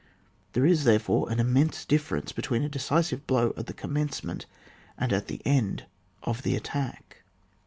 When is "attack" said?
6.55-7.21